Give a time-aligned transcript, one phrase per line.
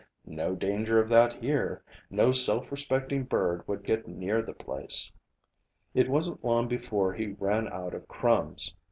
[0.25, 1.83] No danger of that here.
[2.09, 5.11] No self respecting bird would get near the place.
[5.93, 8.75] It wasn't long before he ran out of crumbs.